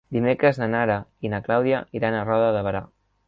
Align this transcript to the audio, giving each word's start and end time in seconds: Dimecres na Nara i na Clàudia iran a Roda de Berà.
Dimecres 0.15 0.59
na 0.61 0.69
Nara 0.75 0.95
i 1.27 1.31
na 1.35 1.41
Clàudia 1.49 1.83
iran 1.99 2.17
a 2.21 2.25
Roda 2.31 2.51
de 2.59 2.65
Berà. 2.69 2.85